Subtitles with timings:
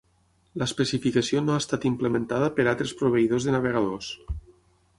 [0.61, 4.09] L'especificació no ha estat implementada per altres proveïdors de navegadors.